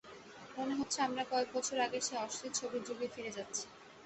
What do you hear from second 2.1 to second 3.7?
অশ্লীল ছবির যুগেই ফিরে যাচ্ছি।